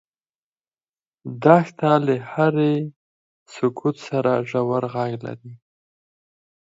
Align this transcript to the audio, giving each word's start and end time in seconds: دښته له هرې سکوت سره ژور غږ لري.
دښته 1.43 1.91
له 2.05 2.15
هرې 2.31 2.73
سکوت 3.53 3.95
سره 4.07 4.31
ژور 4.49 4.83
غږ 4.93 5.11
لري. 5.25 5.53